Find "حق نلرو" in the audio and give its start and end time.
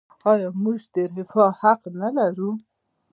1.61-2.51